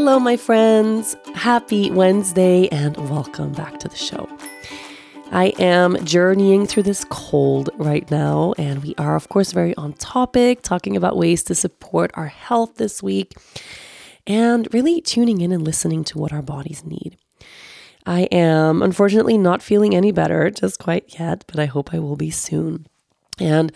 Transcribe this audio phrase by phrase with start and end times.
[0.00, 1.16] Hello, my friends.
[1.34, 4.28] Happy Wednesday and welcome back to the show.
[5.32, 9.94] I am journeying through this cold right now, and we are, of course, very on
[9.94, 13.34] topic, talking about ways to support our health this week
[14.24, 17.16] and really tuning in and listening to what our bodies need.
[18.06, 22.16] I am unfortunately not feeling any better just quite yet, but I hope I will
[22.16, 22.86] be soon.
[23.40, 23.72] And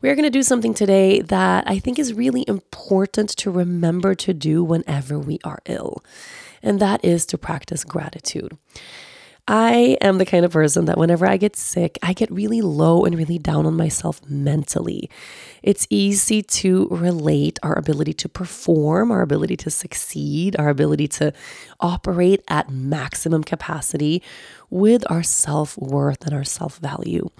[0.00, 4.14] we are going to do something today that I think is really important to remember
[4.14, 6.04] to do whenever we are ill,
[6.62, 8.56] and that is to practice gratitude.
[9.50, 13.06] I am the kind of person that whenever I get sick, I get really low
[13.06, 15.08] and really down on myself mentally.
[15.62, 21.32] It's easy to relate our ability to perform, our ability to succeed, our ability to
[21.80, 24.22] operate at maximum capacity
[24.70, 27.30] with our self worth and our self value.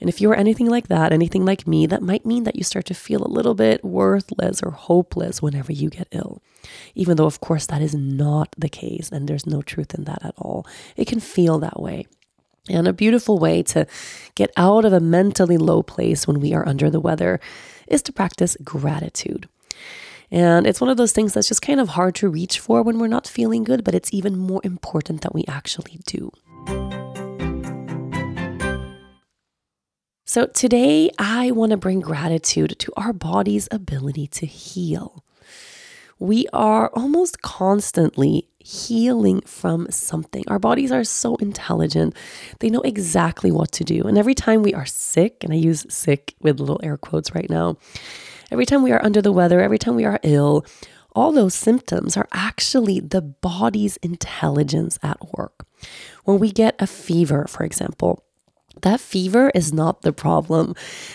[0.00, 2.86] And if you're anything like that, anything like me, that might mean that you start
[2.86, 6.40] to feel a little bit worthless or hopeless whenever you get ill.
[6.94, 10.24] Even though, of course, that is not the case and there's no truth in that
[10.24, 10.66] at all.
[10.96, 12.06] It can feel that way.
[12.68, 13.86] And a beautiful way to
[14.34, 17.40] get out of a mentally low place when we are under the weather
[17.88, 19.48] is to practice gratitude.
[20.30, 22.98] And it's one of those things that's just kind of hard to reach for when
[22.98, 26.30] we're not feeling good, but it's even more important that we actually do.
[30.24, 35.24] So, today I want to bring gratitude to our body's ability to heal.
[36.20, 40.44] We are almost constantly healing from something.
[40.48, 42.14] Our bodies are so intelligent,
[42.58, 44.02] they know exactly what to do.
[44.02, 47.48] And every time we are sick, and I use sick with little air quotes right
[47.48, 47.78] now,
[48.50, 50.66] every time we are under the weather, every time we are ill,
[51.12, 55.66] all those symptoms are actually the body's intelligence at work.
[56.24, 58.22] When we get a fever, for example,
[58.82, 60.74] that fever is not the problem.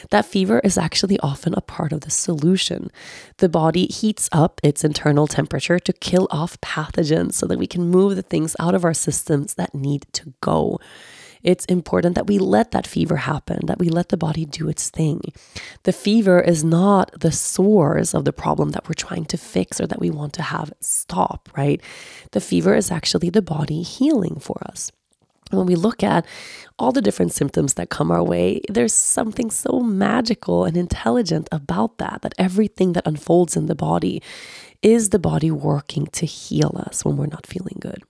[0.09, 2.89] That fever is actually often a part of the solution.
[3.37, 7.89] The body heats up its internal temperature to kill off pathogens so that we can
[7.89, 10.79] move the things out of our systems that need to go.
[11.43, 14.89] It's important that we let that fever happen, that we let the body do its
[14.89, 15.21] thing.
[15.83, 19.85] The fever is not the source of the problem that we're trying to fix or
[19.85, 21.79] that we want to have stop, right?
[22.31, 24.91] The fever is actually the body healing for us
[25.55, 26.25] when we look at
[26.77, 31.97] all the different symptoms that come our way, there's something so magical and intelligent about
[31.97, 34.21] that, that everything that unfolds in the body
[34.81, 38.03] is the body working to heal us when we're not feeling good.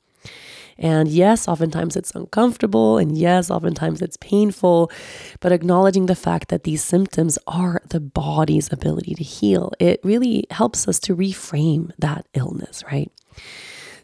[0.77, 4.91] And yes, oftentimes it's uncomfortable, and yes, oftentimes it's painful,
[5.39, 10.45] but acknowledging the fact that these symptoms are the body's ability to heal, it really
[10.51, 13.09] helps us to reframe that illness, right?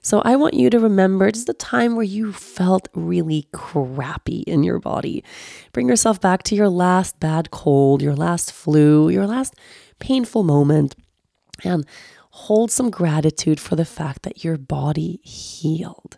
[0.01, 4.63] So I want you to remember just the time where you felt really crappy in
[4.63, 5.23] your body.
[5.73, 9.55] Bring yourself back to your last bad cold, your last flu, your last
[9.99, 10.95] painful moment,
[11.63, 11.85] and
[12.31, 16.17] hold some gratitude for the fact that your body healed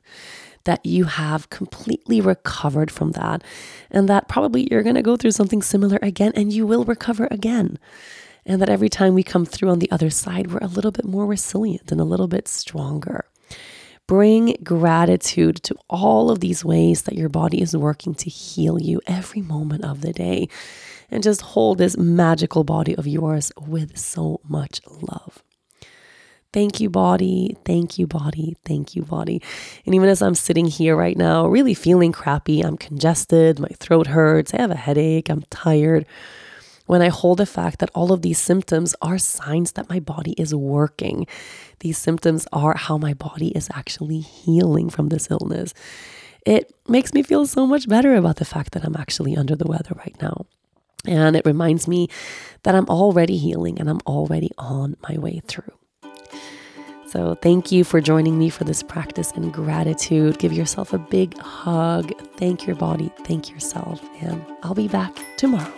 [0.65, 3.43] that you have completely recovered from that,
[3.91, 7.27] and that probably you're going to go through something similar again and you will recover
[7.31, 7.77] again.
[8.45, 11.05] And that every time we come through on the other side, we're a little bit
[11.05, 13.25] more resilient and a little bit stronger.
[14.13, 19.01] Bring gratitude to all of these ways that your body is working to heal you
[19.07, 20.49] every moment of the day.
[21.09, 25.41] And just hold this magical body of yours with so much love.
[26.53, 27.57] Thank you, body.
[27.65, 28.55] Thank you, body.
[28.63, 29.41] Thank you, body.
[29.83, 34.05] And even as I'm sitting here right now, really feeling crappy, I'm congested, my throat
[34.05, 36.05] hurts, I have a headache, I'm tired
[36.85, 40.33] when I hold the fact that all of these symptoms are signs that my body
[40.33, 41.27] is working.
[41.79, 45.73] These symptoms are how my body is actually healing from this illness.
[46.45, 49.67] It makes me feel so much better about the fact that I'm actually under the
[49.67, 50.45] weather right now.
[51.05, 52.09] And it reminds me
[52.63, 55.73] that I'm already healing and I'm already on my way through.
[57.07, 60.39] So, thank you for joining me for this practice in gratitude.
[60.39, 62.11] Give yourself a big hug.
[62.37, 63.11] Thank your body.
[63.23, 64.01] Thank yourself.
[64.19, 65.71] And I'll be back tomorrow.